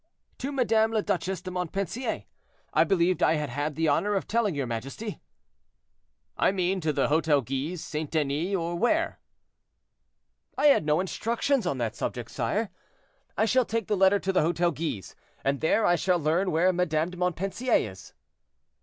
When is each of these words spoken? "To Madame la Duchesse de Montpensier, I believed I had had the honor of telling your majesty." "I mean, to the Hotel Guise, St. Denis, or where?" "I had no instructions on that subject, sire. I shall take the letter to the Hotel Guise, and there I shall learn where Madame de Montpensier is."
"To 0.39 0.51
Madame 0.51 0.93
la 0.93 1.01
Duchesse 1.01 1.41
de 1.43 1.51
Montpensier, 1.51 2.23
I 2.73 2.83
believed 2.83 3.21
I 3.21 3.35
had 3.35 3.51
had 3.51 3.75
the 3.75 3.87
honor 3.87 4.15
of 4.15 4.27
telling 4.27 4.55
your 4.55 4.65
majesty." 4.65 5.21
"I 6.35 6.51
mean, 6.51 6.81
to 6.81 6.91
the 6.91 7.09
Hotel 7.09 7.41
Guise, 7.41 7.83
St. 7.83 8.09
Denis, 8.09 8.55
or 8.55 8.75
where?" 8.75 9.19
"I 10.57 10.65
had 10.69 10.87
no 10.87 11.01
instructions 11.01 11.67
on 11.67 11.77
that 11.77 11.95
subject, 11.95 12.31
sire. 12.31 12.71
I 13.37 13.45
shall 13.45 13.63
take 13.63 13.85
the 13.85 13.95
letter 13.95 14.17
to 14.17 14.33
the 14.33 14.41
Hotel 14.41 14.71
Guise, 14.71 15.15
and 15.43 15.61
there 15.61 15.85
I 15.85 15.95
shall 15.97 16.17
learn 16.17 16.49
where 16.49 16.73
Madame 16.73 17.11
de 17.11 17.17
Montpensier 17.17 17.91
is." 17.91 18.13